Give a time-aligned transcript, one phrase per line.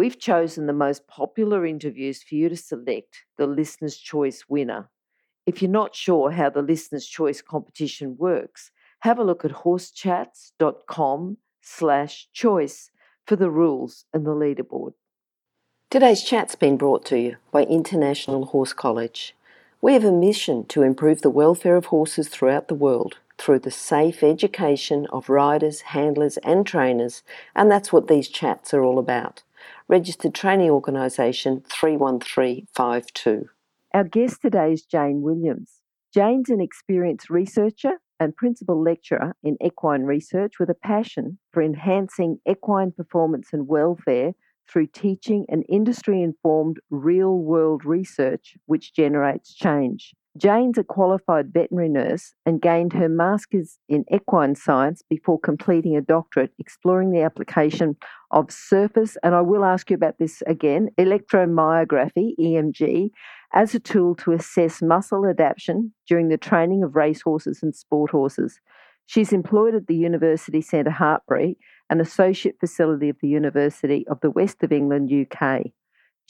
[0.00, 4.88] We've chosen the most popular interviews for you to select the Listener's Choice winner.
[5.44, 11.36] If you're not sure how the Listener's Choice competition works, have a look at horsechats.com
[11.60, 12.90] slash choice
[13.26, 14.94] for the rules and the leaderboard.
[15.90, 19.36] Today's chat's been brought to you by International Horse College.
[19.82, 23.70] We have a mission to improve the welfare of horses throughout the world through the
[23.70, 27.22] safe education of riders, handlers, and trainers,
[27.54, 29.42] and that's what these chats are all about.
[29.90, 33.48] Registered Training Organisation 31352.
[33.92, 35.80] Our guest today is Jane Williams.
[36.14, 42.38] Jane's an experienced researcher and principal lecturer in equine research with a passion for enhancing
[42.48, 44.34] equine performance and welfare
[44.70, 50.14] through teaching and industry informed real world research which generates change.
[50.40, 56.00] Jane's a qualified veterinary nurse and gained her master's in equine science before completing a
[56.00, 57.94] doctorate exploring the application
[58.30, 63.10] of surface, and I will ask you about this again, electromyography, EMG,
[63.52, 68.60] as a tool to assess muscle adaptation during the training of racehorses and sport horses.
[69.04, 71.56] She's employed at the University Centre Hartpury,
[71.90, 75.64] an associate facility of the University of the West of England, UK.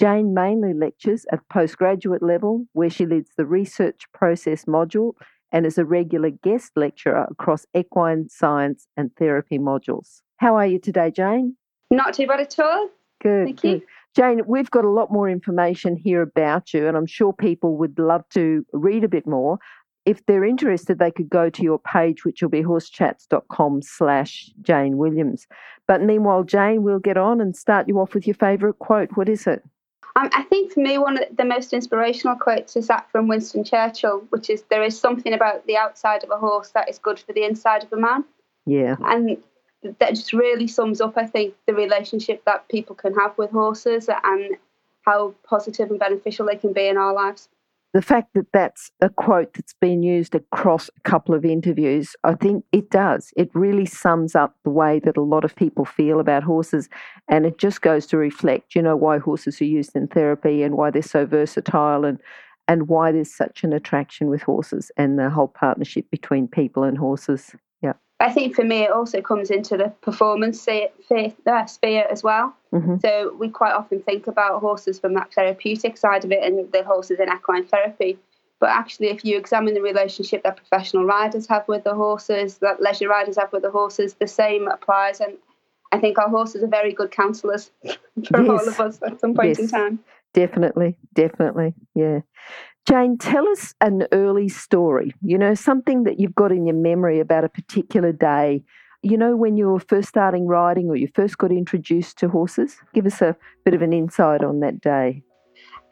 [0.00, 5.12] Jane mainly lectures at postgraduate level, where she leads the research process module
[5.52, 10.22] and is a regular guest lecturer across equine science and therapy modules.
[10.38, 11.54] How are you today, Jane?
[11.90, 12.88] Not too bad at all.
[13.22, 13.44] Good.
[13.44, 13.68] Thank good.
[13.68, 13.82] you.
[14.16, 17.98] Jane, we've got a lot more information here about you, and I'm sure people would
[17.98, 19.58] love to read a bit more.
[20.06, 24.96] If they're interested, they could go to your page, which will be horsechats.com slash Jane
[24.96, 25.46] Williams.
[25.86, 29.10] But meanwhile, Jane, we'll get on and start you off with your favourite quote.
[29.14, 29.62] What is it?
[30.16, 33.64] Um, I think for me, one of the most inspirational quotes is that from Winston
[33.64, 37.18] Churchill, which is there is something about the outside of a horse that is good
[37.18, 38.24] for the inside of a man.
[38.66, 38.96] Yeah.
[39.04, 39.36] And
[39.82, 44.08] that just really sums up, I think, the relationship that people can have with horses
[44.24, 44.56] and
[45.02, 47.48] how positive and beneficial they can be in our lives.
[47.92, 52.34] The fact that that's a quote that's been used across a couple of interviews, I
[52.34, 53.32] think it does.
[53.36, 56.88] It really sums up the way that a lot of people feel about horses.
[57.26, 60.76] And it just goes to reflect, you know, why horses are used in therapy and
[60.76, 62.20] why they're so versatile and,
[62.68, 66.96] and why there's such an attraction with horses and the whole partnership between people and
[66.96, 67.56] horses.
[68.20, 71.64] I think for me, it also comes into the performance sphere, uh,
[72.10, 72.54] as well.
[72.72, 72.96] Mm-hmm.
[72.98, 76.84] So we quite often think about horses from that therapeutic side of it and the
[76.84, 78.18] horses in equine therapy.
[78.60, 82.82] But actually, if you examine the relationship that professional riders have with the horses, that
[82.82, 85.20] leisure riders have with the horses, the same applies.
[85.20, 85.38] And
[85.90, 88.48] I think our horses are very good counsellors for Yes.
[88.50, 90.00] all of us at some point in time.
[90.34, 91.74] Definitely, definitely.
[91.94, 92.20] Yeah.
[92.90, 97.20] Jane, tell us an early story, you know, something that you've got in your memory
[97.20, 98.64] about a particular day.
[99.02, 102.78] You know, when you were first starting riding or you first got introduced to horses?
[102.92, 105.22] Give us a bit of an insight on that day.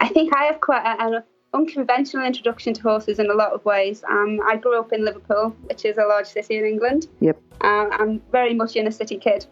[0.01, 1.23] I think I have quite an
[1.53, 4.03] unconventional introduction to horses in a lot of ways.
[4.09, 7.07] Um, I grew up in Liverpool, which is a large city in England.
[7.21, 7.41] Yep.
[7.61, 9.45] Uh, I'm very much in a city kid.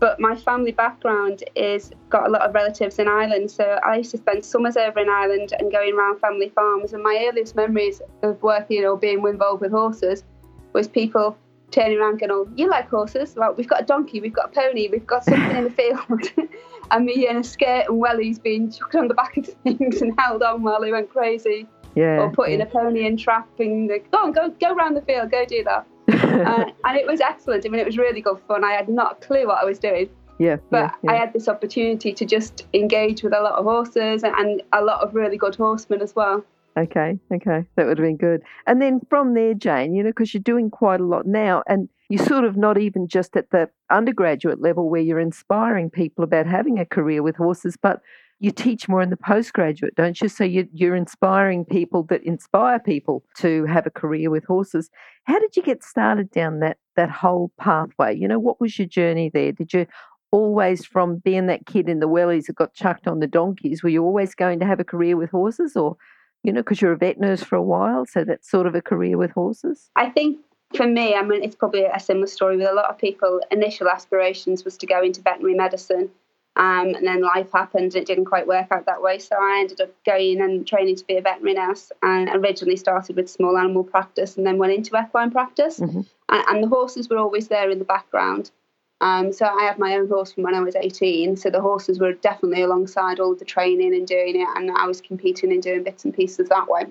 [0.00, 4.10] But my family background is got a lot of relatives in Ireland, so I used
[4.10, 6.92] to spend summers over in Ireland and going around family farms.
[6.92, 10.24] And my earliest memories of working or being involved with horses
[10.72, 11.36] was people
[11.70, 13.34] turning around and going, "Oh, you like horses?
[13.36, 15.98] Well, we've got a donkey, we've got a pony, we've got something in the field,"
[16.90, 20.12] and me in a skirt and wellies being chucked on the back of things and
[20.18, 22.18] held on while they went crazy, Yeah.
[22.20, 25.44] or putting a pony in trap and go on, go go around the field, go
[25.44, 25.86] do that.
[26.12, 27.64] Uh, and it was excellent.
[27.66, 28.64] I mean, it was really good fun.
[28.64, 30.56] I had not a clue what I was doing, yeah.
[30.70, 31.12] but yeah, yeah.
[31.12, 34.82] I had this opportunity to just engage with a lot of horses and, and a
[34.82, 36.44] lot of really good horsemen as well.
[36.76, 38.42] Okay, okay, that would have been good.
[38.66, 41.88] And then from there, Jane, you know, because you're doing quite a lot now, and
[42.08, 46.46] you're sort of not even just at the undergraduate level where you're inspiring people about
[46.46, 48.00] having a career with horses, but
[48.44, 50.28] you teach more in the postgraduate, don't you?
[50.28, 54.90] So you, you're inspiring people that inspire people to have a career with horses.
[55.24, 58.14] How did you get started down that that whole pathway?
[58.14, 59.52] You know, what was your journey there?
[59.52, 59.86] Did you
[60.30, 63.88] always, from being that kid in the wellies that got chucked on the donkeys, were
[63.88, 65.96] you always going to have a career with horses, or
[66.42, 68.82] you know, because you're a vet nurse for a while, so that's sort of a
[68.82, 69.90] career with horses?
[69.96, 70.38] I think
[70.76, 73.40] for me, I mean, it's probably a similar story with a lot of people.
[73.50, 76.10] Initial aspirations was to go into veterinary medicine.
[76.56, 77.94] Um, and then life happened.
[77.94, 79.18] and It didn't quite work out that way.
[79.18, 83.16] So I ended up going and training to be a veterinary nurse and originally started
[83.16, 85.80] with small animal practice and then went into equine practice.
[85.80, 86.02] Mm-hmm.
[86.28, 88.52] And, and, the horses were always there in the background.
[89.00, 91.36] Um, so I had my own horse from when I was 18.
[91.36, 94.48] So the horses were definitely alongside all the training and doing it.
[94.54, 96.84] And I was competing and doing bits and pieces that way.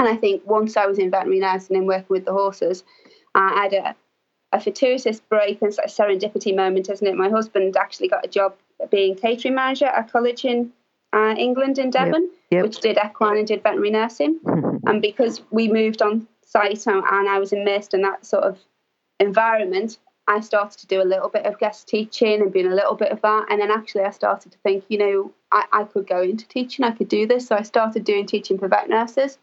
[0.00, 2.82] And I think once I was in veterinary nursing and working with the horses,
[3.34, 3.94] I had a,
[4.52, 7.14] a fortuitous break and sort of serendipity moment, isn't it?
[7.14, 8.56] My husband actually got a job
[8.90, 10.72] being catering manager at a college in
[11.12, 12.32] uh, England in Devon, yep.
[12.50, 12.62] Yep.
[12.64, 14.38] which did equine and did veterinary nursing.
[14.86, 18.58] and because we moved on site and I was immersed in that sort of
[19.20, 22.94] environment, I started to do a little bit of guest teaching and being a little
[22.94, 23.46] bit of that.
[23.48, 26.84] And then actually, I started to think, you know, I, I could go into teaching,
[26.84, 27.46] I could do this.
[27.46, 29.38] So I started doing teaching for vet nurses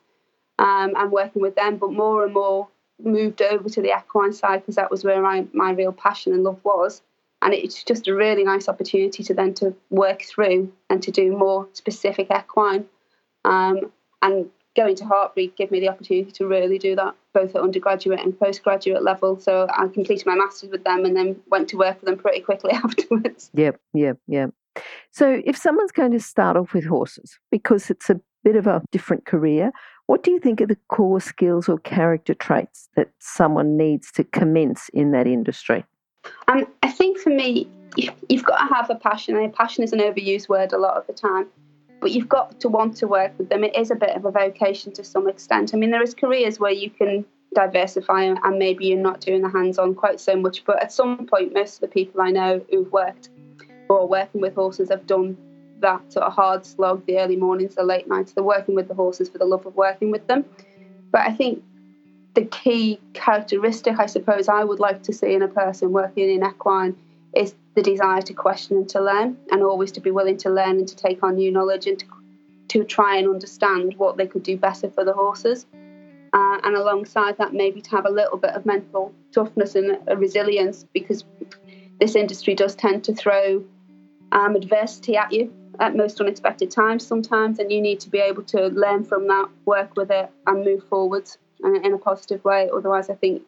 [0.59, 2.67] um, and working with them, but more and more
[3.03, 6.43] moved over to the equine side because that was where my, my real passion and
[6.43, 7.01] love was
[7.45, 11.31] and it's just a really nice opportunity to then to work through and to do
[11.31, 12.85] more specific equine.
[13.45, 13.91] Um,
[14.23, 18.19] and going to Hartpury gave me the opportunity to really do that both at undergraduate
[18.19, 19.39] and postgraduate level.
[19.39, 22.41] So I completed my masters with them and then went to work for them pretty
[22.41, 23.51] quickly afterwards.
[23.53, 24.49] Yep yep yep.
[25.11, 28.81] So if someone's going to start off with horses because it's a bit of a
[28.91, 29.71] different career
[30.07, 34.23] what do you think are the core skills or character traits that someone needs to
[34.23, 35.83] commence in that industry?
[36.47, 37.67] And I think for me,
[37.97, 39.35] you've got to have a passion.
[39.35, 41.47] And passion is an overused word a lot of the time,
[41.99, 43.63] but you've got to want to work with them.
[43.63, 45.73] It is a bit of a vocation to some extent.
[45.73, 47.25] I mean, there is careers where you can
[47.55, 51.51] diversify and maybe you're not doing the hands-on quite so much, but at some point,
[51.51, 53.29] most of the people I know who've worked
[53.89, 55.35] or are working with horses have done
[55.79, 58.33] that sort of hard slog, the early mornings, the late nights.
[58.33, 60.45] They're working with the horses for the love of working with them.
[61.11, 61.63] But I think
[62.35, 66.45] the key characteristic I suppose I would like to see in a person working in
[66.45, 66.95] equine
[67.35, 70.79] is the desire to question and to learn, and always to be willing to learn
[70.79, 72.05] and to take on new knowledge and to,
[72.69, 75.65] to try and understand what they could do better for the horses.
[76.33, 80.85] Uh, and alongside that, maybe to have a little bit of mental toughness and resilience
[80.93, 81.23] because
[81.99, 83.63] this industry does tend to throw
[84.31, 88.43] um, adversity at you at most unexpected times sometimes, and you need to be able
[88.43, 92.69] to learn from that, work with it, and move forwards in a positive way.
[92.73, 93.43] Otherwise, I think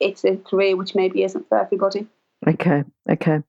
[0.00, 2.06] it's a career which maybe isn't for everybody.
[2.48, 3.40] Okay, okay.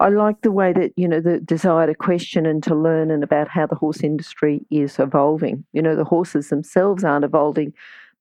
[0.00, 3.22] I like the way that, you know, the desire to question and to learn and
[3.22, 5.64] about how the horse industry is evolving.
[5.72, 7.74] You know, the horses themselves aren't evolving,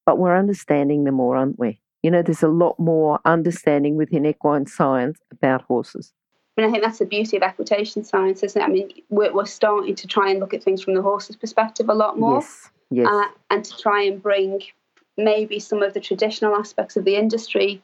[0.05, 1.79] but we're understanding them more, aren't we?
[2.03, 6.11] You know, there's a lot more understanding within equine science about horses.
[6.57, 8.63] Mean, I think that's the beauty of equitation science, isn't it?
[8.63, 11.89] I mean, we're, we're starting to try and look at things from the horse's perspective
[11.89, 12.39] a lot more.
[12.39, 13.07] Yes, yes.
[13.09, 14.61] Uh, and to try and bring
[15.17, 17.81] maybe some of the traditional aspects of the industry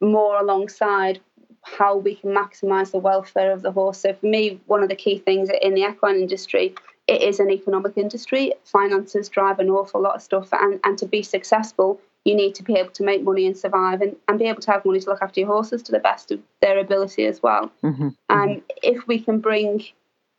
[0.00, 1.20] more alongside
[1.64, 4.00] how we can maximize the welfare of the horse.
[4.00, 6.74] So for me, one of the key things in the equine industry,
[7.06, 8.52] it is an economic industry.
[8.64, 12.62] Finances drive an awful lot of stuff, and, and to be successful, you need to
[12.62, 15.10] be able to make money and survive, and, and be able to have money to
[15.10, 17.70] look after your horses to the best of their ability as well.
[17.82, 18.08] Mm-hmm.
[18.30, 19.84] Um, if we can bring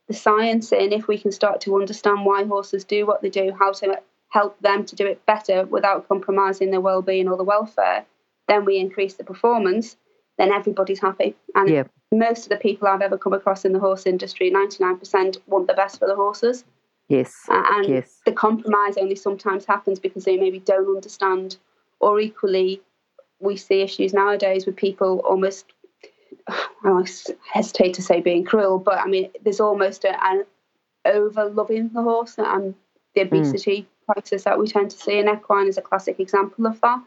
[0.07, 3.51] the science in, if we can start to understand why horses do what they do,
[3.57, 3.99] how to
[4.29, 8.05] help them to do it better without compromising their well-being or the welfare,
[8.47, 9.97] then we increase the performance.
[10.37, 11.35] Then everybody's happy.
[11.55, 11.83] And yeah.
[12.11, 15.73] most of the people I've ever come across in the horse industry, 99% want the
[15.73, 16.65] best for the horses.
[17.07, 17.33] Yes.
[17.49, 18.21] Uh, and yes.
[18.25, 21.57] the compromise only sometimes happens because they maybe don't understand,
[21.99, 22.81] or equally,
[23.39, 25.65] we see issues nowadays with people almost.
[26.47, 27.03] I
[27.51, 30.45] hesitate to say being cruel, but I mean, there's almost a, an
[31.05, 32.75] over loving the horse and
[33.15, 33.27] the hmm.
[33.27, 36.79] obesity mm prices that we tend to see, and equine is a classic example of
[36.81, 37.01] that.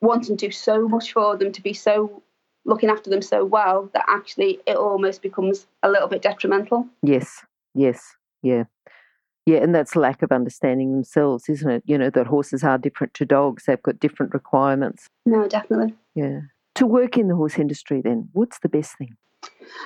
[0.00, 2.22] Wanting to do so much for them, to be so
[2.64, 6.86] looking after them so well that actually it almost becomes a little bit detrimental.
[7.02, 8.64] Yes, yes, yeah.
[9.46, 11.82] Yeah, and that's lack of understanding themselves, isn't it?
[11.86, 15.06] You know, that horses are different to dogs, they've got different requirements.
[15.26, 15.94] No, definitely.
[16.14, 16.40] Yeah.
[16.76, 19.16] To work in the horse industry, then, what's the best thing?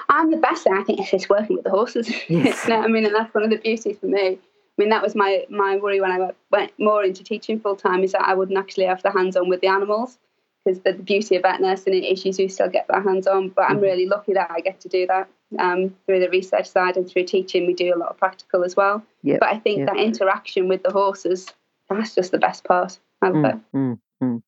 [0.08, 2.12] And the best thing I think is just working with the horses.
[2.28, 2.68] Yes.
[2.68, 4.38] I mean, and that's one of the beauties for me.
[4.38, 4.38] I
[4.76, 8.12] mean, that was my, my worry when I went more into teaching full time is
[8.12, 10.18] that I wouldn't actually have the hands on with the animals
[10.64, 13.50] because the, beauty of vet nursing is you do still get that hands on.
[13.50, 13.84] But I'm mm-hmm.
[13.84, 15.28] really lucky that I get to do that
[15.58, 17.66] um, through the research side and through teaching.
[17.66, 19.02] We do a lot of practical as well.
[19.22, 19.40] Yep.
[19.40, 19.88] But I think yep.
[19.88, 21.52] that interaction with the horses,
[21.90, 22.98] that's just the best part.
[23.22, 23.76] I love mm, it.
[23.76, 24.42] Mm, mm.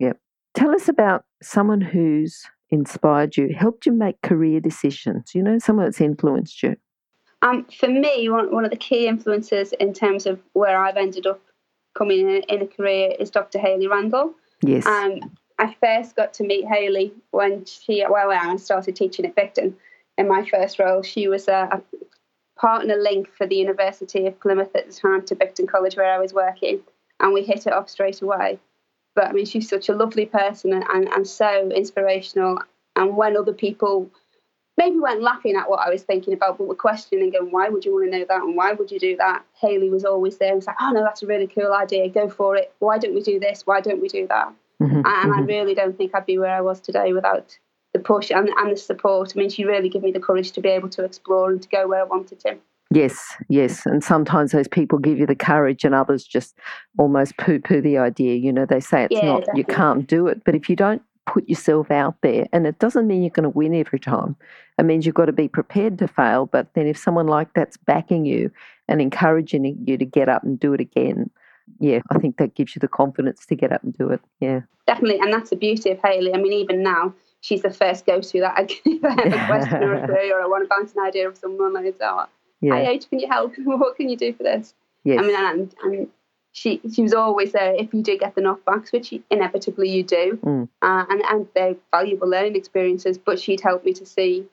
[0.00, 0.18] Yep.
[0.54, 5.86] Tell us about someone who's inspired you, helped you make career decisions, you know, someone
[5.86, 6.76] that's influenced you.
[7.42, 11.26] Um, for me, one, one of the key influences in terms of where I've ended
[11.26, 11.40] up
[11.96, 13.58] coming in, in a career is Dr.
[13.58, 14.34] Hayley Randle.
[14.62, 14.86] Yes.
[14.86, 15.20] Um,
[15.60, 19.74] I first got to meet Hayley when she, well, when I started teaching at Bicton
[20.16, 21.02] in my first role.
[21.02, 21.82] She was a,
[22.56, 26.18] partner link for the University of Plymouth at the time to Bicton College where I
[26.18, 26.80] was working,
[27.18, 28.58] and we hit it off straight away.
[29.14, 32.58] But I mean, she's such a lovely person and, and, and so inspirational.
[32.96, 34.10] And when other people
[34.76, 37.84] maybe weren't laughing at what I was thinking about, but were questioning, going, why would
[37.84, 38.42] you want to know that?
[38.42, 39.42] And why would you do that?
[39.58, 42.08] Hayley was always there and was like, oh, no, that's a really cool idea.
[42.08, 42.72] Go for it.
[42.78, 43.66] Why don't we do this?
[43.66, 44.52] Why don't we do that?
[44.80, 45.32] Mm-hmm, and mm-hmm.
[45.32, 47.58] I really don't think I'd be where I was today without
[47.92, 49.32] the push and, and the support.
[49.34, 51.68] I mean, she really gave me the courage to be able to explore and to
[51.68, 52.56] go where I wanted to.
[52.92, 53.86] Yes, yes.
[53.86, 56.56] And sometimes those people give you the courage and others just
[56.98, 58.34] almost poo poo the idea.
[58.34, 59.60] You know, they say it's yeah, not, definitely.
[59.60, 60.42] you can't do it.
[60.44, 63.50] But if you don't put yourself out there, and it doesn't mean you're going to
[63.50, 64.34] win every time,
[64.76, 66.46] it means you've got to be prepared to fail.
[66.46, 68.50] But then if someone like that's backing you
[68.88, 71.30] and encouraging you to get up and do it again,
[71.78, 74.20] yeah, I think that gives you the confidence to get up and do it.
[74.40, 74.60] Yeah.
[74.86, 75.20] Definitely.
[75.20, 76.34] And that's the beauty of Hayley.
[76.34, 78.68] I mean, even now, she's the first go to that I
[79.18, 81.72] have a question or a query or I want to bounce an idea of someone
[81.72, 82.28] like that.
[82.60, 82.74] Yeah.
[82.74, 83.54] Hi, H, can you help?
[83.64, 84.74] what can you do for this?
[85.04, 85.20] Yes.
[85.20, 86.08] I mean, and, and
[86.52, 90.38] she she was always there if you do get the knockbacks, which inevitably you do,
[90.42, 90.68] mm.
[90.82, 93.16] uh, and and they're valuable learning experiences.
[93.16, 94.46] But she'd help me to see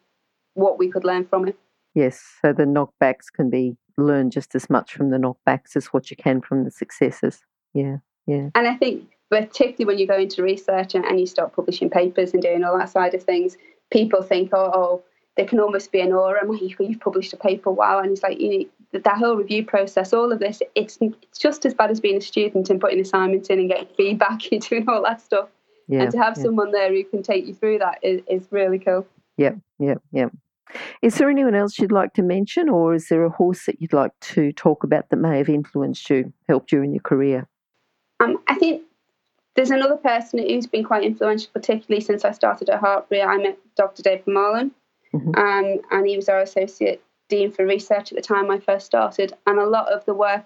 [0.54, 1.58] what we could learn from it.
[1.98, 6.12] Yes, so the knockbacks can be learned just as much from the knockbacks as what
[6.12, 7.44] you can from the successes.
[7.74, 8.52] Yeah, yeah.
[8.54, 12.34] And I think particularly when you go into research and, and you start publishing papers
[12.34, 13.58] and doing all that side of things,
[13.90, 15.04] people think, oh, oh
[15.38, 16.46] there can almost be an aura.
[16.46, 17.98] Well, you've published a paper, wow.
[17.98, 21.66] And it's like, you know, that whole review process, all of this, it's, it's just
[21.66, 24.88] as bad as being a student and putting assignments in and getting feedback and doing
[24.88, 25.50] all that stuff.
[25.88, 26.44] Yeah, and to have yeah.
[26.44, 29.08] someone there who can take you through that is, is really cool.
[29.38, 30.28] Yeah, yeah, yeah.
[31.02, 33.94] Is there anyone else you'd like to mention, or is there a horse that you'd
[33.94, 37.48] like to talk about that may have influenced you, helped you in your career?
[38.20, 38.84] Um, I think
[39.56, 43.26] there's another person who's been quite influential, particularly since I started at Hartpury.
[43.26, 44.04] I met Dr.
[44.04, 44.72] David Marlin,
[45.14, 45.30] mm-hmm.
[45.36, 49.34] um, and he was our associate dean for research at the time I first started.
[49.46, 50.46] And a lot of the work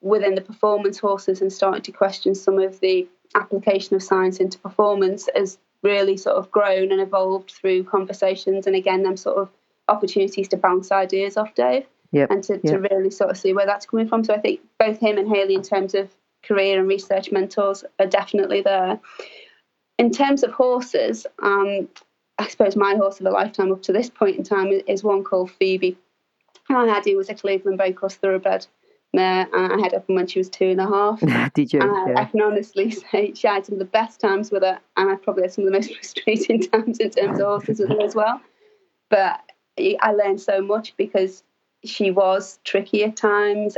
[0.00, 4.58] within the performance horses and starting to question some of the application of science into
[4.58, 9.48] performance has really sort of grown and evolved through conversations and again them sort of
[9.88, 12.30] opportunities to bounce ideas off Dave yep.
[12.30, 12.62] and to, yep.
[12.62, 14.24] to really sort of see where that's coming from.
[14.24, 16.08] So I think both him and Hayley in terms of
[16.42, 19.00] career and research mentors are definitely there.
[19.98, 21.88] In terms of horses, um,
[22.38, 25.24] I suppose my horse of a lifetime up to this point in time is one
[25.24, 25.96] called Phoebe.
[26.68, 28.66] I had her was a Cleveland Bay Cross Thoroughbred
[29.12, 29.48] mare.
[29.54, 31.20] I had her from when she was two and a half.
[31.54, 31.80] Did you?
[31.80, 32.14] yeah.
[32.16, 35.16] I can honestly say she had some of the best times with her, and I
[35.16, 38.14] probably had some of the most frustrating times in terms of horses with her as
[38.14, 38.40] well.
[39.10, 39.40] But
[39.78, 41.42] I learned so much because
[41.84, 43.76] she was tricky at times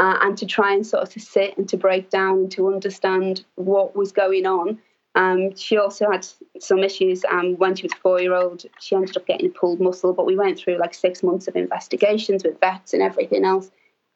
[0.00, 2.72] uh, and to try and sort of to sit and to break down and to
[2.72, 4.78] understand what was going on.
[5.14, 6.26] Um, she also had
[6.60, 8.64] some issues um, when she was four year old.
[8.80, 11.56] She ended up getting a pulled muscle, but we went through like six months of
[11.56, 13.70] investigations with vets and everything else.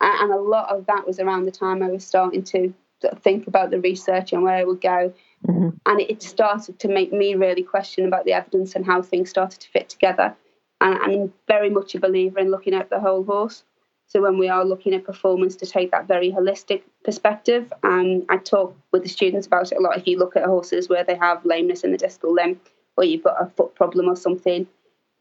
[0.05, 2.75] And, a lot of that was around the time I was starting to
[3.23, 5.13] think about the research and where I would go.
[5.47, 5.69] Mm-hmm.
[5.87, 9.61] And it started to make me really question about the evidence and how things started
[9.61, 10.35] to fit together.
[10.81, 13.65] And I'm very much a believer in looking at the whole horse.
[14.07, 18.37] So when we are looking at performance, to take that very holistic perspective, um, I
[18.37, 19.97] talk with the students about it a lot.
[19.97, 22.61] If you look at horses where they have lameness in the distal limb,
[22.97, 24.67] or you've got a foot problem or something,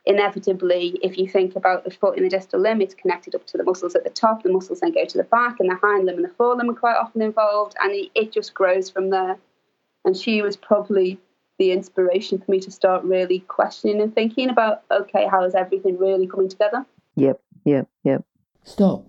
[0.06, 3.58] inevitably, if you think about the foot in the distal limb, it's connected up to
[3.58, 4.44] the muscles at the top.
[4.44, 6.80] The muscles then go to the back, and the hind limb and the forelimb are
[6.80, 9.38] quite often involved, and it just grows from there.
[10.06, 11.20] And she was probably
[11.60, 15.98] the inspiration for me to start really questioning and thinking about okay, how is everything
[15.98, 16.86] really coming together?
[17.16, 18.26] Yep, yep, yep.
[18.64, 19.06] Stop.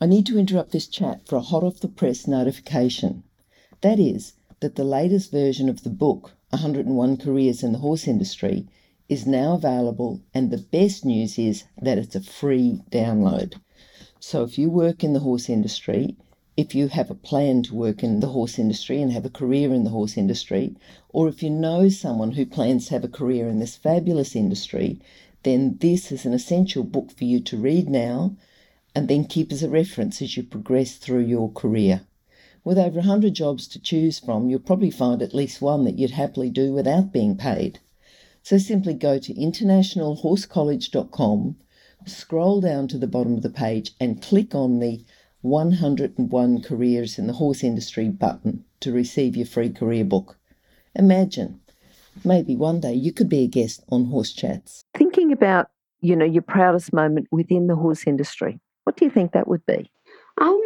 [0.00, 3.22] I need to interrupt this chat for a hot off the press notification.
[3.82, 8.66] That is, that the latest version of the book, 101 Careers in the Horse Industry,
[9.10, 13.56] is now available, and the best news is that it's a free download.
[14.20, 16.16] So if you work in the horse industry,
[16.56, 19.74] if you have a plan to work in the horse industry and have a career
[19.74, 20.76] in the horse industry,
[21.08, 25.00] or if you know someone who plans to have a career in this fabulous industry,
[25.42, 28.36] then this is an essential book for you to read now
[28.94, 32.02] and then keep as a reference as you progress through your career.
[32.62, 36.12] With over 100 jobs to choose from, you'll probably find at least one that you'd
[36.12, 37.80] happily do without being paid.
[38.42, 41.56] So simply go to internationalhorsecollege.com,
[42.06, 45.04] scroll down to the bottom of the page, and click on the
[45.42, 50.38] 101 Careers in the Horse Industry button to receive your free career book.
[50.94, 51.60] Imagine,
[52.24, 54.82] maybe one day you could be a guest on Horse Chats.
[54.96, 55.70] Thinking about,
[56.00, 59.64] you know, your proudest moment within the horse industry, what do you think that would
[59.66, 59.90] be?
[60.38, 60.62] Um,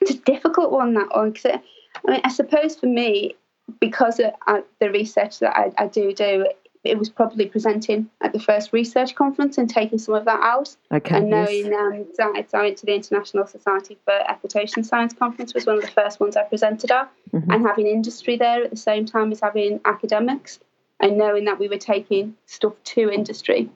[0.00, 1.60] it's a difficult one that one because
[2.06, 3.34] I mean I suppose for me
[3.80, 6.46] because of uh, the research that I, I, do do
[6.86, 10.74] it was probably presenting at the first research conference and taking some of that out.
[10.92, 11.16] Okay.
[11.16, 15.66] And knowing um, that I went to the International Society for Equitation Science conference was
[15.66, 17.54] one of the first ones I presented at, Mhm.
[17.54, 20.60] and having industry there at the same time as having academics,
[21.00, 23.70] and knowing that we were taking stuff to industry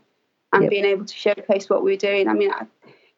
[0.53, 0.71] and Yep.
[0.71, 2.29] being able to showcase what we were doing.
[2.29, 2.67] I mean, I,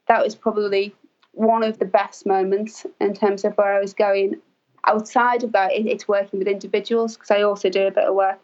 [0.09, 0.95] that was probably
[1.33, 4.41] one of the best moments in terms of where I was going.
[4.85, 8.15] Outside of that, it, it's working with individuals because I also do a bit of
[8.15, 8.39] work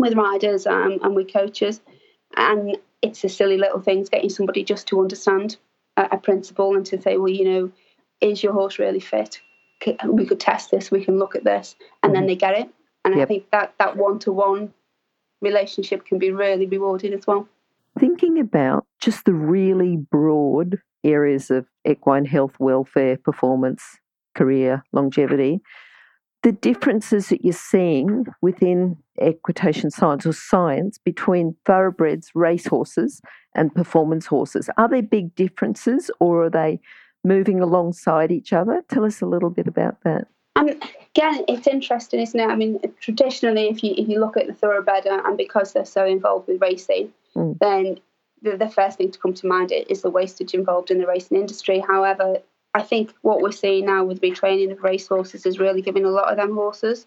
[0.00, 1.80] with riders um, and with coaches,
[2.36, 5.56] and it's the silly little things getting somebody just to understand
[5.96, 7.72] a, a principle and to say, well, you know,
[8.20, 9.40] is your horse really fit?
[10.06, 10.90] We could test this.
[10.90, 12.68] We can look at this, and then they get it.
[13.04, 14.74] And I think that that one to one
[15.40, 17.48] relationship can be really rewarding as well.
[17.98, 23.82] Thinking about just the really broad areas of equine health, welfare, performance,
[24.34, 25.60] career, longevity,
[26.42, 33.20] the differences that you're seeing within equitation science or science between thoroughbreds, racehorses,
[33.54, 34.70] and performance horses.
[34.76, 36.80] Are there big differences or are they
[37.24, 38.82] moving alongside each other?
[38.88, 40.28] Tell us a little bit about that.
[40.56, 40.70] And
[41.14, 42.48] again, it's interesting, isn't it?
[42.48, 45.84] I mean, traditionally, if you if you look at the thoroughbred, uh, and because they're
[45.84, 47.56] so involved with racing, Mm.
[47.60, 48.00] then
[48.42, 51.38] the, the first thing to come to mind is the wastage involved in the racing
[51.38, 51.78] industry.
[51.78, 52.38] However,
[52.74, 56.30] I think what we're seeing now with retraining of racehorses is really giving a lot
[56.30, 57.06] of them horses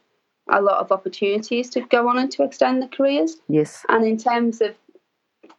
[0.50, 3.38] a lot of opportunities to go on and to extend their careers.
[3.48, 3.86] Yes.
[3.90, 4.76] And in terms of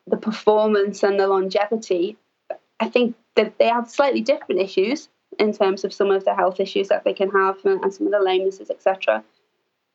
[0.06, 2.16] the performance and the longevity,
[2.80, 5.08] I think that they have slightly different issues
[5.38, 8.06] in terms of some of the health issues that they can have and, and some
[8.06, 9.24] of the lamenesses, etc.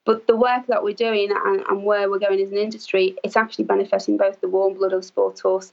[0.04, 3.36] But the work that we're doing and, and where we're going as an industry, it's
[3.36, 5.72] actually benefiting both the warm blood of sports horse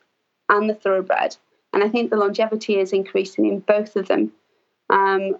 [0.49, 1.35] and the thoroughbred.
[1.77, 4.31] And I think the longevity is increasing in both of them.
[4.89, 5.37] Um,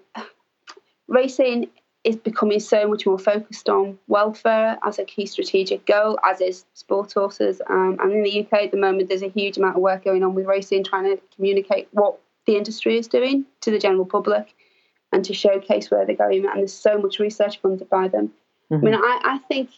[1.08, 1.70] racing
[2.04, 6.66] is becoming so much more focused on welfare as a key strategic goal, as is
[6.76, 7.60] sport horses.
[7.68, 10.24] Um, and in the UK at the moment, there's a huge amount of work going
[10.24, 14.54] on with racing, trying to communicate what the industry is doing to the general public
[15.12, 16.46] and to showcase where they're going.
[16.46, 18.32] And there's so much research funded by them.
[18.72, 19.72] I mean, I, I think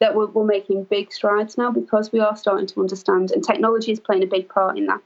[0.00, 3.92] that we're, we're making big strides now because we are starting to understand, and technology
[3.92, 5.00] is playing a big part in that.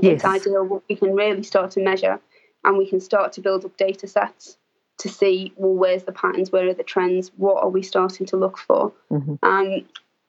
[0.00, 0.16] Yes.
[0.16, 0.64] It's ideal.
[0.64, 2.20] what We can really start to measure
[2.64, 4.56] and we can start to build up data sets
[4.98, 8.36] to see, well, where's the patterns, where are the trends, what are we starting to
[8.36, 8.92] look for?
[9.10, 9.38] Mhm.
[9.42, 9.84] Um,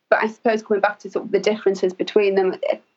[0.09, 2.55] but I suppose coming back to sort of the differences between them,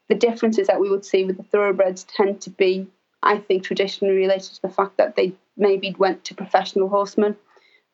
[0.08, 2.86] the differences that we would see with the thoroughbreds tend to be,
[3.22, 7.36] I think, traditionally related to the fact that they maybe went to professional horsemen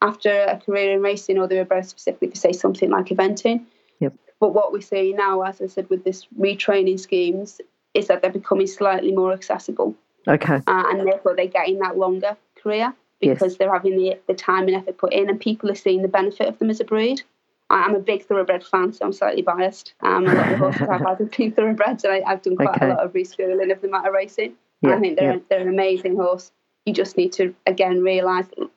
[0.01, 3.65] after a career in racing, or they were bred specifically to say, something like eventing.
[4.01, 4.15] Yep.
[4.41, 7.61] But what we see now, as I said, with this retraining schemes,
[7.95, 9.95] is that they're becoming slightly more accessible,
[10.27, 10.55] Okay.
[10.67, 13.35] uh, and therefore they're getting that longer career Yes.
[13.39, 16.09] because they're having the, the time and effort put in, and people are seeing the
[16.09, 17.23] benefit of them as a breed.
[17.71, 19.95] I- I'm a big thoroughbred fan, so I'm slightly biased.
[20.01, 22.77] Um, a lot of horses I've had have been thoroughbreds, and I, I've done quite
[22.77, 22.87] Okay.
[22.87, 24.55] a lot of reschooling of them out of racing.
[24.81, 25.39] Yeah, I think they're, yeah.
[25.49, 26.51] they're an amazing horse.
[26.87, 28.69] You just need to, again, realise that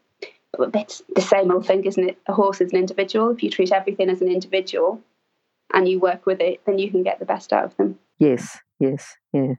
[0.76, 2.18] it's the same old thing, isn't it?
[2.28, 3.32] A horse is an individual.
[3.32, 5.02] If you treat everything as an individual
[5.74, 7.98] and you work with it, then you can get the best out of them.
[8.20, 9.54] Yes, yes, yeah.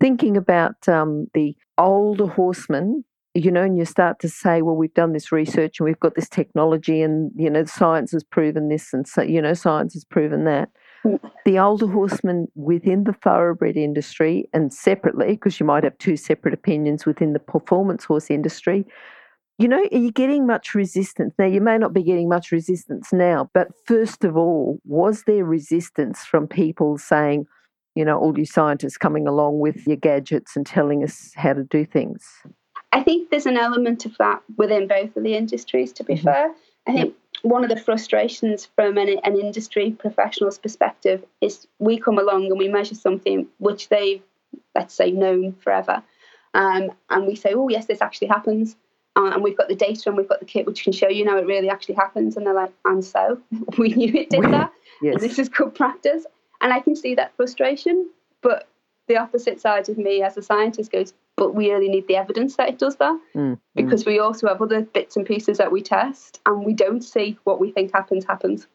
[0.00, 4.94] Thinking about um, the older horsemen, you know, and you start to say, well, we've
[4.94, 8.92] done this research and we've got this technology, and you know, science has proven this,
[8.92, 10.70] and so you know, science has proven that.
[11.04, 11.20] Mm.
[11.44, 16.54] The older horsemen within the thoroughbred industry, and separately, because you might have two separate
[16.54, 18.86] opinions within the performance horse industry,
[19.58, 21.34] you know, are you getting much resistance?
[21.36, 25.44] Now, you may not be getting much resistance now, but first of all, was there
[25.44, 27.46] resistance from people saying,
[27.98, 31.64] you know, all you scientists coming along with your gadgets and telling us how to
[31.64, 32.24] do things?
[32.92, 36.22] I think there's an element of that within both of the industries, to be Mhm.
[36.22, 36.54] fair.
[36.86, 42.18] I think one of the frustrations from an, an industry professional's perspective is we come
[42.20, 44.22] along and we measure something which they've,
[44.76, 46.00] let's say, known forever.
[46.54, 48.76] Um, and we say, oh, yes, this actually happens.
[49.16, 51.24] Uh, and we've got the data and we've got the kit which can show you
[51.24, 52.36] now it really actually happens.
[52.36, 53.40] And they're like, and so?
[53.76, 54.70] we knew it did that.
[55.00, 55.14] Yes.
[55.14, 56.26] And this is good practice.
[56.60, 58.08] And I can see that frustration.
[58.42, 58.68] But
[59.08, 62.56] the opposite side of me as a scientist goes, but we really need the evidence
[62.56, 63.60] that it does that Mm, mm.
[63.74, 67.38] because we also have other bits and pieces that we test and we don't see
[67.44, 68.66] what we think happens happens.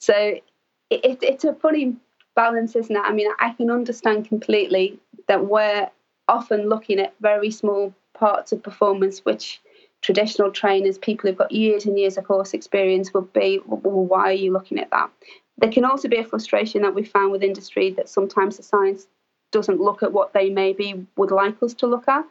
[0.00, 0.42] So it,
[0.90, 1.96] it, it's a funny
[2.36, 3.02] balance, isn't it?
[3.02, 5.88] I mean, I can understand completely that we're
[6.28, 9.60] often looking at very small parts of performance which
[10.02, 14.30] traditional trainers, people who've got years and years of horse experience, would be, well, why
[14.30, 15.10] are you looking at that?
[15.60, 19.06] There can also be a frustration that we found with industry that sometimes the science
[19.52, 22.24] doesn't look at what they maybe would like us to look at,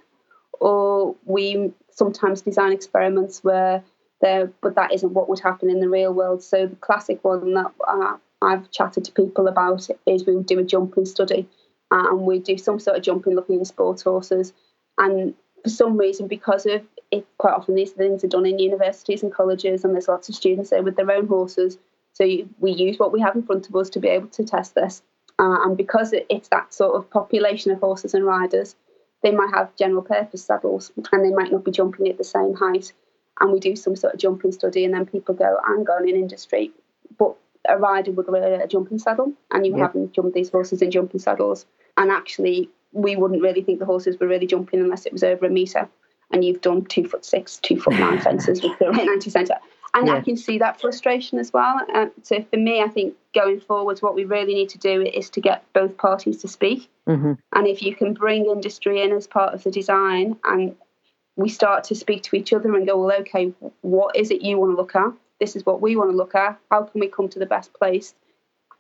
[0.59, 3.83] or we sometimes design experiments where
[4.21, 6.43] there, but that isn't what would happen in the real world.
[6.43, 10.63] So the classic one that uh, I've chatted to people about is we do a
[10.63, 11.47] jumping study
[11.91, 14.53] and we do some sort of jumping looking at sport horses.
[14.97, 19.23] And for some reason, because of it, quite often these things are done in universities
[19.23, 21.77] and colleges, and there's lots of students there with their own horses.
[22.13, 22.25] So
[22.59, 25.01] we use what we have in front of us to be able to test this.
[25.39, 28.75] Uh, and because it's that sort of population of horses and riders,
[29.23, 32.53] they might have general purpose saddles and they might not be jumping at the same
[32.53, 32.91] height.
[33.39, 36.15] And we do some sort of jumping study, and then people go, I'm going in
[36.15, 36.71] industry.
[37.17, 37.35] But
[37.69, 39.87] a rider would wear a jumping saddle, and you yep.
[39.87, 41.65] haven't jumped these horses in jumping saddles.
[41.95, 45.45] And actually, we wouldn't really think the horses were really jumping unless it was over
[45.45, 45.87] a metre.
[46.31, 49.57] And you've done two foot six, two foot nine fences with the 90 centre.
[49.93, 50.15] And yeah.
[50.15, 51.80] I can see that frustration as well.
[51.93, 55.30] Uh, so for me, I think going forwards, what we really need to do is
[55.32, 56.89] to get both parties to speak.
[57.08, 57.34] Mm-hmm.
[57.54, 60.75] And if you can bring industry in as part of the design and
[61.36, 64.58] we start to speak to each other and go, well, okay, what is it you
[64.58, 65.12] want to look at?
[65.39, 66.60] This is what we want to look at.
[66.69, 68.13] How can we come to the best place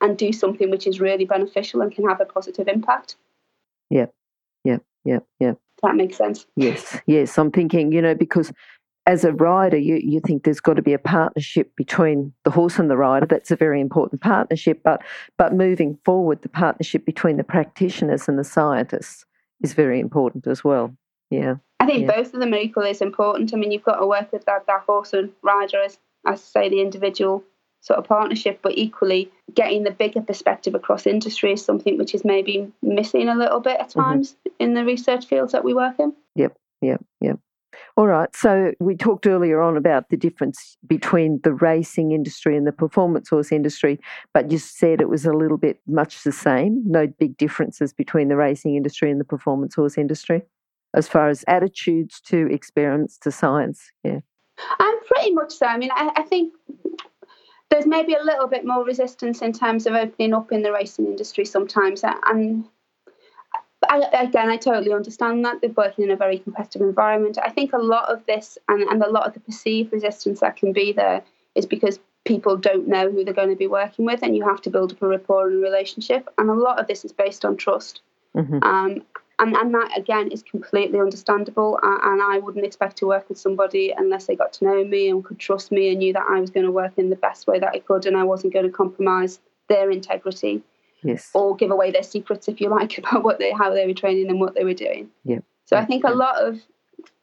[0.01, 3.15] and do something which is really beneficial and can have a positive impact?
[3.89, 4.13] Yep,
[4.63, 5.57] yep, yep, yep.
[5.81, 6.45] That makes sense.
[6.57, 7.37] Yes, yes.
[7.37, 8.51] I'm thinking, you know, because
[9.05, 12.77] as a rider, you, you think there's got to be a partnership between the horse
[12.77, 13.25] and the rider.
[13.25, 14.81] That's a very important partnership.
[14.83, 15.01] But
[15.37, 19.25] but moving forward, the partnership between the practitioners and the scientists
[19.61, 20.95] is very important as well.
[21.29, 21.55] Yeah.
[21.79, 22.15] I think yeah.
[22.15, 23.53] both of them are equally as important.
[23.53, 26.69] I mean, you've got to work with that, that horse and rider as, as say,
[26.69, 27.43] the individual
[27.81, 32.25] sort of partnership, but equally getting the bigger perspective across industry is something which is
[32.25, 34.01] maybe missing a little bit at mm-hmm.
[34.01, 34.55] times mm-hmm.
[34.59, 36.13] in the research fields that we work in.
[36.35, 37.39] Yep, yep, yep.
[37.97, 38.33] All right.
[38.35, 43.29] So we talked earlier on about the difference between the racing industry and the performance
[43.29, 43.99] horse industry,
[44.33, 46.81] but you said it was a little bit much the same.
[46.85, 50.43] No big differences between the racing industry and the performance horse industry
[50.93, 53.91] as far as attitudes to experiments to science.
[54.03, 54.19] Yeah.
[54.79, 55.65] Um, pretty much so.
[55.65, 56.53] I mean, I, I think
[57.69, 61.05] there's maybe a little bit more resistance in terms of opening up in the racing
[61.05, 62.65] industry sometimes, and
[63.87, 67.37] I, again, I totally understand that they're working in a very competitive environment.
[67.41, 70.57] I think a lot of this and, and a lot of the perceived resistance that
[70.57, 71.23] can be there
[71.55, 74.61] is because people don't know who they're going to be working with, and you have
[74.61, 76.27] to build up a rapport and a relationship.
[76.37, 78.01] And a lot of this is based on trust.
[78.35, 78.61] Mm-hmm.
[78.63, 79.01] Um,
[79.39, 81.79] and, and that again is completely understandable.
[81.81, 85.23] And I wouldn't expect to work with somebody unless they got to know me and
[85.23, 87.57] could trust me and knew that I was going to work in the best way
[87.59, 89.39] that I could, and I wasn't going to compromise
[89.69, 90.61] their integrity
[91.03, 91.29] yes.
[91.33, 94.29] or give away their secrets, if you like, about what they how they were training
[94.29, 95.09] and what they were doing.
[95.23, 95.39] Yeah.
[95.65, 96.59] So I think a lot of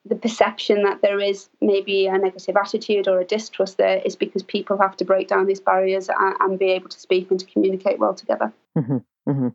[0.05, 4.43] the perception that there is maybe a negative attitude or a distrust there is because
[4.45, 7.47] people have to break down these barriers and, and be able to speak and to
[7.47, 8.53] communicate well together.
[8.79, 8.99] Mm-hmm.
[9.29, 9.49] Mm-hmm.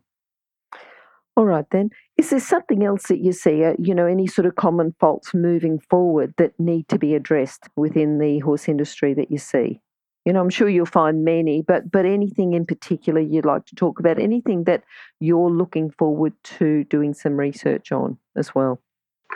[1.36, 1.90] All right, then.
[2.18, 5.32] Is there something else that you see, uh, you know, any sort of common faults
[5.32, 9.80] moving forward that need to be addressed within the horse industry that you see?
[10.24, 13.74] You know, I'm sure you'll find many, but but anything in particular you'd like to
[13.74, 14.18] talk about?
[14.18, 14.84] Anything that
[15.18, 18.80] you're looking forward to doing some research on as well?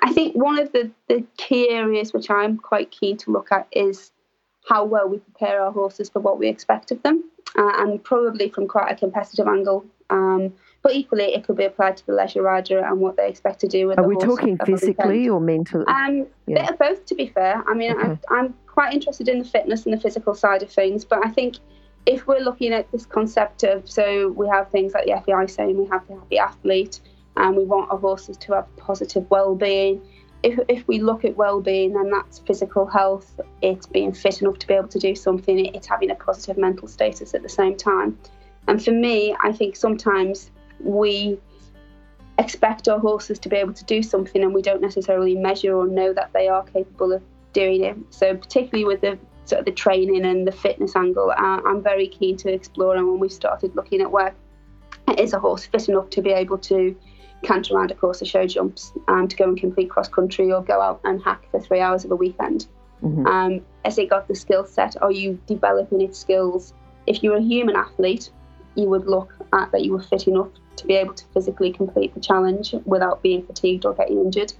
[0.03, 3.67] I think one of the, the key areas which I'm quite keen to look at
[3.73, 4.13] is
[4.69, 7.25] how well we prepare our horses for what we expect of them,
[7.57, 9.85] uh, and probably from quite a competitive angle.
[10.11, 13.61] Um, but equally, it could be applied to the leisure rider and what they expect
[13.61, 13.99] to do with.
[13.99, 15.85] Are we talking physically or mentally?
[15.89, 16.63] Um, yeah.
[16.63, 17.65] bit of both, to be fair.
[17.67, 18.19] I mean, okay.
[18.31, 21.31] I, I'm quite interested in the fitness and the physical side of things, but I
[21.31, 21.57] think
[22.05, 25.79] if we're looking at this concept of so we have things like the FEI saying
[25.79, 27.01] we have the happy athlete
[27.39, 30.03] and we want our horses to have positive well-being.
[30.43, 33.41] If, if we look at well-being, then that's physical health.
[33.63, 35.75] It's being fit enough to be able to do something.
[35.75, 38.19] It's having a positive mental status at the same time.
[38.69, 41.39] And for me, I think sometimes we
[42.39, 45.87] expect our horses to be able to do something and we don't necessarily measure or
[45.87, 47.23] know that they are capable of
[47.57, 47.97] doing it.
[48.11, 52.07] So particularly with the sort of the training and the fitness angle, uh, I'm very
[52.07, 52.97] keen to explore.
[52.97, 54.35] And when we started looking at where
[55.19, 56.95] is a horse fit enough to be able to
[57.43, 60.63] canter around a course of show jumps, um, to go and complete cross country or
[60.63, 62.67] go out and hack for three hours of a weekend.
[63.03, 63.27] Mm-hmm.
[63.27, 66.75] Um, as it got the skill set, are you developing its skills?
[67.07, 68.31] If you're a human athlete,
[68.75, 72.13] you would look at that you were fit enough to be able to physically complete
[72.15, 74.53] the challenge without being fatigued or getting injured.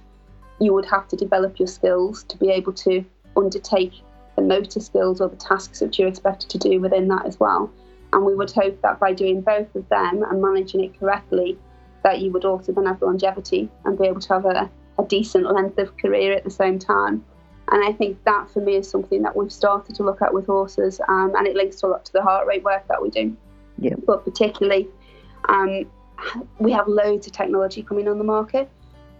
[0.59, 3.93] You would have to develop your skills to be able to undertake
[4.35, 7.71] the motor skills or the tasks that you're expected to do within that as well.
[8.13, 11.57] And we would hope that by doing both of them and managing it correctly,
[12.03, 15.51] that you would also then have longevity and be able to have a, a decent
[15.51, 17.23] length of career at the same time.
[17.69, 20.45] And I think that for me is something that we've started to look at with
[20.45, 23.35] horses, um, and it links a lot to the heart rate work that we do.
[23.77, 23.95] Yeah.
[24.05, 24.87] But particularly,
[25.49, 25.83] um,
[26.59, 28.69] we have loads of technology coming on the market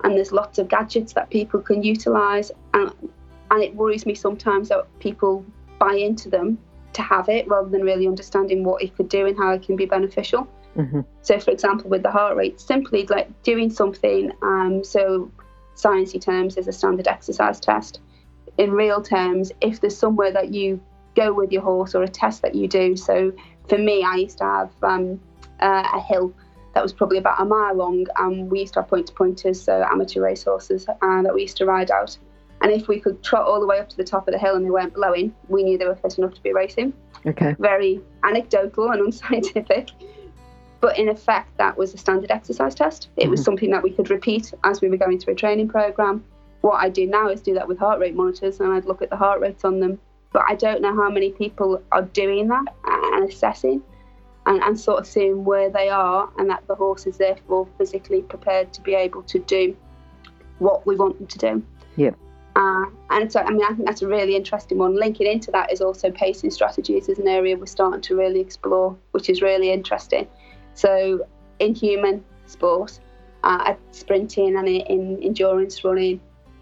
[0.04, 2.92] and there's lots of gadgets that people can utilize and
[3.52, 5.46] and it worries me sometimes that people
[5.80, 6.58] buy into them
[6.94, 9.76] to have it rather than really understanding what it could do and how it can
[9.76, 10.48] be beneficial.
[10.76, 11.02] Mm-hmm.
[11.22, 14.32] So, for example, with the heart rate, simply like doing something.
[14.42, 15.32] Um, so,
[15.76, 18.00] sciencey terms is a standard exercise test.
[18.58, 20.82] In real terms, if there's somewhere that you
[21.16, 22.96] go with your horse or a test that you do.
[22.96, 23.32] So,
[23.68, 25.20] for me, I used to have um,
[25.60, 26.34] uh, a hill
[26.78, 29.60] that was probably about a mile long, and we used to have point to pointers,
[29.60, 32.16] so amateur race horses uh, that we used to ride out.
[32.62, 34.56] And if we could trot all the way up to the top of the hill
[34.56, 36.94] and they weren't blowing, we knew they were fit enough to be racing.
[37.26, 37.56] Okay.
[37.58, 39.90] Very anecdotal and unscientific.
[40.80, 43.10] But in effect, that was a standard exercise test.
[43.18, 43.46] It was Mhm.
[43.46, 46.24] something that we could repeat as we were going through a training program.
[46.62, 49.10] What I do now is do that with heart rate monitors and I'd look at
[49.10, 49.98] the heart rates on them.
[50.32, 53.82] But I don't know how many people are doing that and assessing
[54.48, 58.22] and, and sort of seeing where they are and that the horse is therefore physically
[58.22, 59.76] prepared to be able to do
[60.60, 61.64] what we want them to do.
[61.98, 62.18] Yep.
[62.56, 64.96] Uh, and so, I mean, I think that's a really interesting one.
[64.96, 68.98] Linking into that is also pacing strategies is an area we're starting to really explore,
[69.12, 70.28] which is really interesting.
[70.74, 71.28] So,
[71.60, 73.00] in human sport,
[73.44, 76.20] uh, at sprinting and in, in endurance running,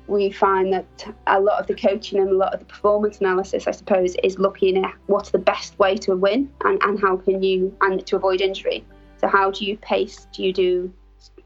[0.08, 3.68] we find that a lot of the coaching and a lot of the performance analysis,
[3.68, 7.42] I suppose, is looking at what's the best way to win and, and how can
[7.42, 8.86] you, and to avoid injury.
[9.18, 10.28] So, how do you pace?
[10.32, 10.94] Do you do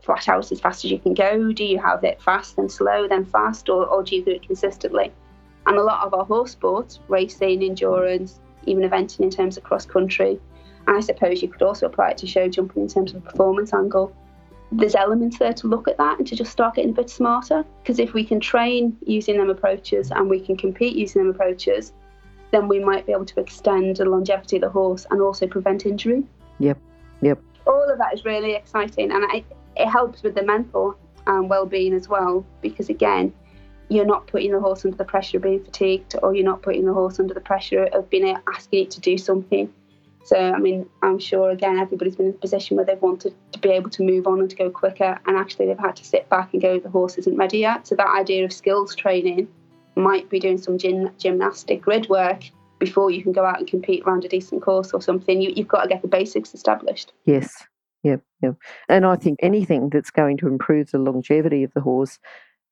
[0.02, 1.52] flat out as fast as you can go?
[1.52, 4.44] Do you have it fast and slow, then fast, or, or do you do it
[4.44, 5.12] consistently?
[5.66, 9.86] And a lot of our horse sports, racing, endurance, even eventing in terms of cross
[9.86, 10.40] country,
[10.88, 14.16] I suppose you could also apply it to show jumping in terms of performance angle.
[14.72, 17.66] There's elements there to look at that and to just start getting a bit smarter.
[17.82, 21.94] Because if we can train using them approaches and we can compete using them approaches,
[22.52, 25.86] then we might be able to extend the longevity of the horse and also prevent
[25.86, 26.24] injury.
[26.60, 26.78] Yep.
[27.22, 27.40] Yep.
[27.68, 30.96] All of that is really exciting, and it, it helps with the mental
[31.28, 32.46] um, well-being as well.
[32.62, 33.34] Because again,
[33.90, 36.86] you're not putting the horse under the pressure of being fatigued, or you're not putting
[36.86, 39.72] the horse under the pressure of being asking it to do something.
[40.30, 43.58] So, I mean, I'm sure again everybody's been in a position where they've wanted to
[43.58, 46.30] be able to move on and to go quicker, and actually they've had to sit
[46.30, 47.88] back and go, the horse isn't ready yet.
[47.88, 49.48] So, that idea of skills training
[49.96, 52.44] might be doing some gym, gymnastic grid work
[52.78, 55.42] before you can go out and compete around a decent course or something.
[55.42, 57.12] You, you've got to get the basics established.
[57.26, 57.64] Yes.
[58.04, 58.22] Yep.
[58.44, 58.56] Yep.
[58.88, 62.20] And I think anything that's going to improve the longevity of the horse,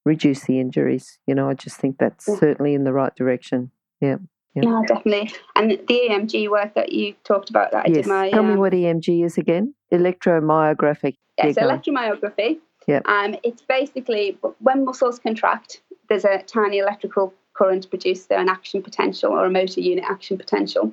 [0.05, 1.17] reduce the injuries.
[1.25, 2.35] You know, I just think that's Yeah.
[2.35, 3.71] certainly in the right direction.
[3.99, 4.17] Yeah.
[4.63, 4.69] Yeah.
[4.69, 5.33] Yeah, definitely.
[5.55, 7.97] And the EMG work that you talked about, that I yes.
[7.97, 9.73] did my Tell me um, what EMG is again.
[9.91, 11.15] Electromyographic.
[11.37, 12.59] Yeah, so electromyography.
[12.87, 13.07] Yep.
[13.07, 18.81] Um, it's basically when muscles contract, there's a tiny electrical current produced, there, an action
[18.81, 20.91] potential or a motor unit action potential.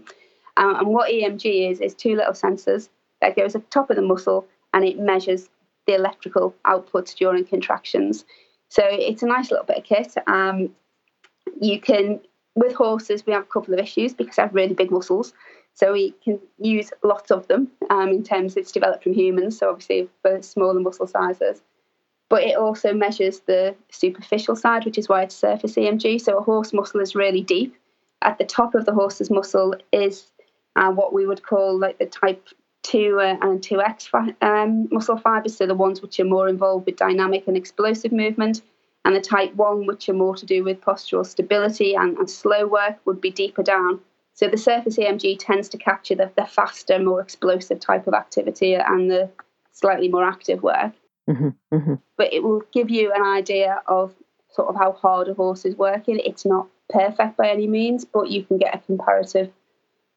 [0.56, 2.88] Um, and what EMG is is two little sensors
[3.20, 5.48] that goes at the top of the muscle and it measures
[5.86, 8.24] the electrical output during contractions.
[8.68, 10.14] So it's a nice little bit of kit.
[10.26, 10.70] Um,
[11.60, 12.20] you can
[12.54, 15.32] with horses we have a couple of issues because they have really big muscles.
[15.74, 19.58] So we can use lots of them um, in terms of it's developed from humans,
[19.58, 21.62] so obviously for smaller muscle sizes.
[22.30, 26.20] But it also measures the superficial side, which is why it's surface EMG.
[26.20, 27.76] So a horse muscle is really deep.
[28.22, 30.30] At the top of the horse's muscle is
[30.76, 32.48] uh, what we would call like the type
[32.84, 36.86] 2 uh, and 2X fi- um, muscle fibers, so the ones which are more involved
[36.86, 38.62] with dynamic and explosive movement.
[39.04, 42.66] And the type 1, which are more to do with postural stability and, and slow
[42.66, 44.00] work, would be deeper down.
[44.32, 48.74] So the surface EMG tends to capture the, the faster, more explosive type of activity
[48.74, 49.30] and the
[49.72, 50.92] slightly more active work.
[51.28, 54.14] hmm hmm But it will give you an idea of
[54.50, 56.18] sort of how hard a horse is working.
[56.24, 59.50] It's not perfect by any means, but you can get a comparative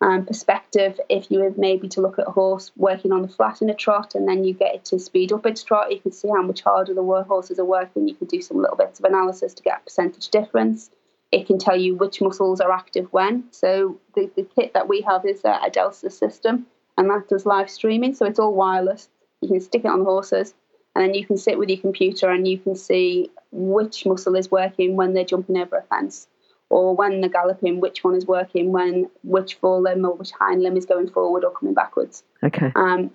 [0.02, 3.62] um, perspective if you were maybe to look at a horse working on the flat
[3.62, 5.92] in a trot and then you get it to speed up its trot.
[5.92, 8.08] You can see how much harder the horses are working.
[8.08, 10.92] You can do some little bits of analysis to get a percentage difference.
[11.32, 13.46] It can tell you which muscles are active when.
[13.52, 17.70] So the, the kit that we have is a Delsys system, and that does live
[17.70, 18.14] streaming.
[18.14, 19.10] So it's all wireless.
[19.42, 20.54] You can stick it on the horses,
[20.96, 24.50] and then you can sit with your computer and you can see which muscle is
[24.50, 26.28] working when they're jumping over a fence,
[26.70, 30.78] or when they're galloping, which one is working when which forelimb or which hind limb
[30.78, 32.24] is going forward or coming backwards.
[32.44, 32.72] Okay.
[32.76, 33.12] Um,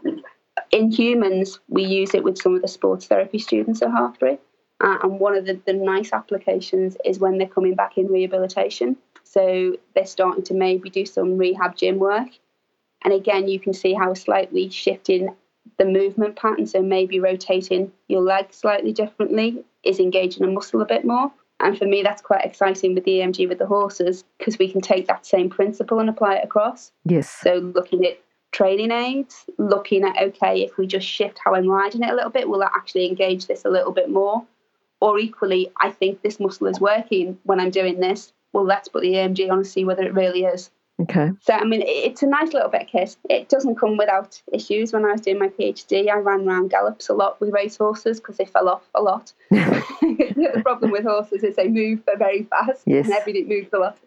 [0.70, 4.38] in humans, we use it with some of the sports therapy students at Hartpury.
[4.80, 8.96] Uh, and one of the, the nice applications is when they're coming back in rehabilitation.
[9.22, 12.28] So they're starting to maybe do some rehab gym work.
[13.04, 15.34] And again, you can see how slightly shifting
[15.78, 20.84] the movement pattern, so maybe rotating your leg slightly differently, is engaging a muscle a
[20.84, 21.32] bit more.
[21.62, 24.80] And for me, that's quite exciting with the EMG with the horses because we can
[24.80, 26.90] take that same principle and apply it across.
[27.04, 27.30] Yes.
[27.30, 28.20] So looking at
[28.50, 32.30] training aids, looking at okay, if we just shift how I'm riding it a little
[32.30, 34.44] bit, will that actually engage this a little bit more?
[35.00, 38.32] Or equally, I think this muscle is working when I'm doing this.
[38.52, 40.70] Well, let's put the EMG on and see whether it really is.
[41.02, 41.30] Okay.
[41.40, 43.16] So, I mean, it's a nice little bit of kit.
[43.28, 44.92] It doesn't come without issues.
[44.92, 48.20] When I was doing my PhD, I ran around gallops a lot with race horses
[48.20, 49.32] because they fell off a lot.
[49.50, 53.06] the problem with horses is they move very fast Yes.
[53.06, 53.98] and everything moves a lot.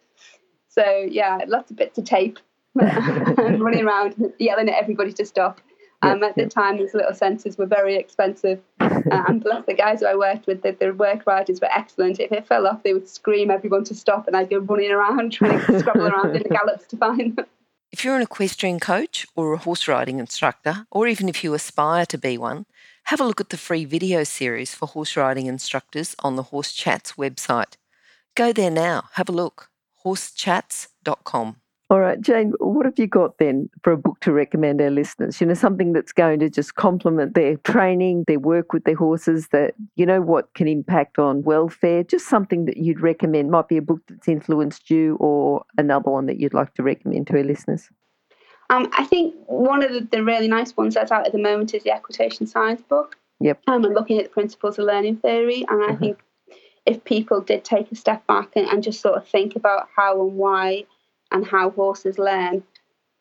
[0.70, 2.40] So, yeah, lots of bits of tape
[2.80, 5.62] and running around yelling at everybody to stop.
[6.06, 8.62] Um, at the time, these little sensors were very expensive.
[8.80, 12.20] Uh, and bless the guys who I worked with, the, the work riders were excellent.
[12.20, 15.32] If it fell off, they would scream everyone to stop, and I'd go running around
[15.32, 17.46] trying to scrabble around in the gallops to find them.
[17.92, 22.06] If you're an equestrian coach or a horse riding instructor, or even if you aspire
[22.08, 22.66] to be one,
[23.06, 26.74] have a look at the free video series for horse riding instructors on the Horse
[26.74, 27.78] Chats website.
[28.36, 29.70] Go there now, have a look.
[30.04, 31.58] horsechats.com.
[31.92, 35.40] All right, Jane, what have you got then for a book to recommend our listeners?
[35.40, 39.50] You know, something that's going to just complement their training, their work with their horses,
[39.50, 43.52] that, you know, what can impact on welfare, just something that you'd recommend.
[43.52, 47.28] Might be a book that's influenced you or another one that you'd like to recommend
[47.28, 47.88] to our listeners.
[48.72, 51.76] Um, I think one of the, the really nice ones that's out at the moment
[51.76, 53.16] is the equitation science book.
[53.42, 53.62] Yep.
[53.68, 55.64] Um, and looking at the principles of learning theory.
[55.70, 56.00] And I Mhm.
[56.00, 56.20] think
[56.88, 60.20] if people did take a step back and, and just sort of think about how
[60.20, 60.86] and why
[61.36, 62.64] and how horses learn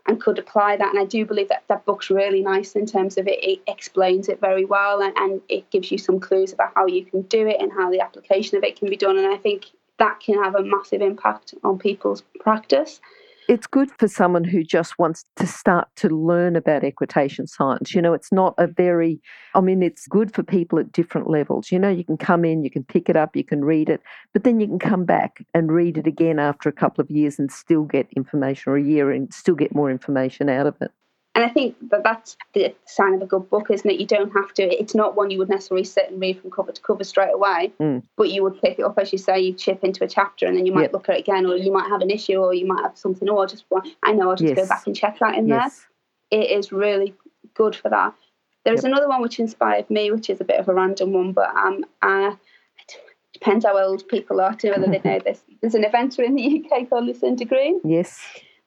[0.06, 0.88] and could apply that.
[0.88, 4.28] And I do believe that that book's really nice in terms of it, it explains
[4.28, 7.46] it very well and, and it gives you some clues about how you can do
[7.46, 9.18] it and how the application of it can be done.
[9.18, 9.66] And I think
[9.98, 13.00] that can have a massive impact on people's practice.
[13.46, 17.94] It's good for someone who just wants to start to learn about equitation science.
[17.94, 19.20] You know, it's not a very,
[19.54, 21.70] I mean, it's good for people at different levels.
[21.70, 24.00] You know, you can come in, you can pick it up, you can read it,
[24.32, 27.38] but then you can come back and read it again after a couple of years
[27.38, 30.90] and still get information, or a year and still get more information out of it.
[31.36, 33.98] And I think that that's the sign of a good book, isn't it?
[33.98, 36.70] You don't have to, it's not one you would necessarily sit and read from cover
[36.70, 38.04] to cover straight away, Mm.
[38.16, 40.56] but you would pick it up, as you say, you chip into a chapter and
[40.56, 40.92] then you might Yep.
[40.92, 43.28] look at it again, or you might have an issue, or you might have something,
[43.28, 43.64] or just
[44.04, 45.86] I know, I'll just go back and check that in Yes.
[46.30, 46.40] there.
[46.40, 47.14] It is really
[47.54, 48.14] good for that.
[48.64, 48.92] There's Yep.
[48.92, 51.84] another one which inspired me, which is a bit of a random one, but um,
[52.02, 52.36] it
[53.32, 55.42] depends how old people are to whether they know this.
[55.60, 57.80] There's an eventer in the UK called Lucinda Green.
[57.84, 58.20] Yes.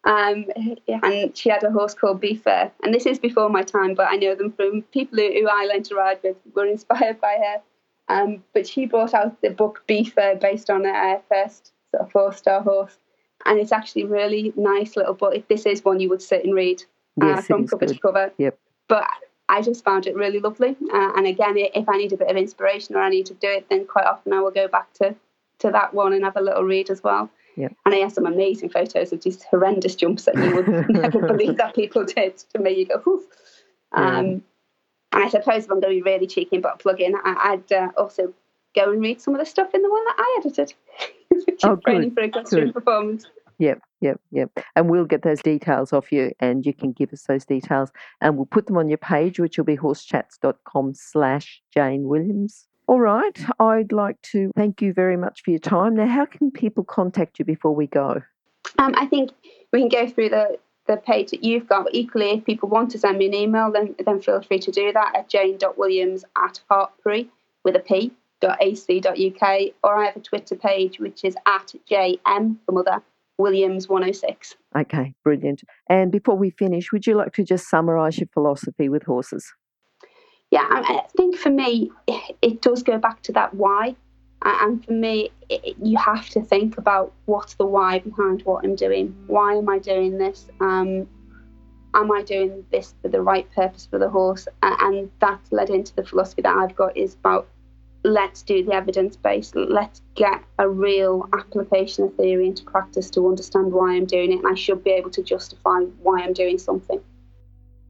[0.08, 0.46] Um,
[0.88, 2.72] and she had a horse called Be Fair.
[2.82, 5.66] And this is before my time, but I know them from people who, who I
[5.66, 7.62] learned to ride with were inspired by her.
[8.10, 12.12] Um, but she brought out the book Be Fair based on her first sort of
[12.12, 12.98] four star horse.
[13.46, 15.36] And it's actually really nice little book.
[15.36, 16.84] If this is one you would sit and read
[17.22, 17.94] uh, Yes, from cover good.
[17.96, 18.32] to cover.
[18.38, 18.58] Yep.
[18.88, 19.08] But
[19.50, 20.78] I just found it really lovely.
[20.94, 23.50] Uh, and again, if I need a bit of inspiration or I need to do
[23.50, 25.16] it, then quite often I will go back to,
[25.60, 27.30] to that one and have a little read as well.
[27.58, 27.74] Yep.
[27.86, 31.58] And I has some amazing photos of these horrendous jumps that you would never believe
[31.58, 32.38] that people did.
[32.54, 33.24] To me, you go, Oof.
[33.96, 34.20] Yeah.
[34.20, 34.26] Um,
[35.14, 37.16] and I suppose if I'm going to be really cheeky and put a plug in,
[37.16, 38.34] I, I'd uh, also
[38.76, 40.74] go and read some of the stuff in the one that I edited,
[41.30, 42.74] which is Oh, good, training for equestrian good.
[42.74, 43.26] performance.
[43.60, 44.52] Yep, yep, yep.
[44.76, 47.92] And we'll get those details off you and you can give us those details
[48.22, 52.68] and we'll put them on your page, which will be horsechats.com slash Jane Williams.
[52.88, 53.38] All right.
[53.60, 55.96] I'd like to thank you very much for your time.
[55.96, 58.22] Now, how can people contact you before we go?
[58.80, 59.32] Um, I think
[59.74, 61.88] we can go through the, the page that you've got.
[61.92, 64.94] Equally, if people want to send me an email, then then feel free to do
[64.94, 67.28] that at jane.williams at hartpury
[67.66, 72.58] with a p dot ac.uk or I have a Twitter page which is at jm
[72.68, 73.02] the mother
[73.38, 74.56] Williams 106.
[74.76, 75.64] Okay, brilliant.
[75.90, 79.54] And before we finish, would you like to just summarise your philosophy with horses?
[80.52, 81.92] Yeah, I, think for me,
[82.42, 83.96] it does go back to that why.
[84.44, 88.76] And for me, it, you have to think about what's the why behind what I'm
[88.76, 89.16] doing.
[89.28, 90.48] Why am I doing this?
[90.62, 91.08] Um,
[91.94, 94.48] am I doing this for the right purpose for the horse?
[94.62, 97.48] And that's led into the philosophy that I've got is about
[98.04, 99.52] let's do the evidence base.
[99.54, 104.38] Let's get a real application of theory into practice to understand why I'm doing it.
[104.38, 107.02] And I should be able to justify why I'm doing something.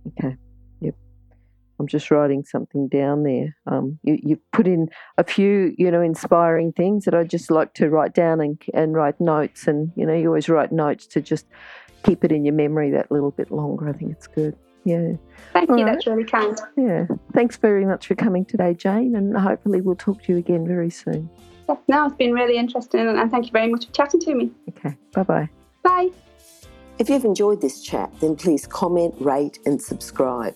[0.08, 0.38] Okay.
[1.78, 1.84] Yep.
[1.84, 3.56] I'm just writing something down there.
[3.68, 7.74] Um, you, you've put in a few, you know, inspiring things that I just like
[7.76, 9.68] to write down and, and write notes.
[9.68, 11.46] And, you know, you always write notes to just
[12.04, 13.90] keep it in your memory that little bit longer.
[13.90, 14.56] I think it's good.
[14.84, 15.13] Yeah.
[15.54, 15.86] Thank All you.
[15.86, 15.94] right.
[15.94, 16.58] That's really kind.
[16.78, 17.06] Yeah.
[17.34, 19.15] Thanks very much for coming today, Jane.
[19.15, 21.30] And hopefully we'll talk to you again very soon.
[21.67, 24.52] Yeah, no, it's been really interesting, and thank you very much for chatting to me.
[24.69, 24.96] Okay.
[25.13, 25.50] Bye bye.
[25.84, 26.10] Bye.
[26.98, 30.56] If you've enjoyed this chat, then please comment, rate, and subscribe.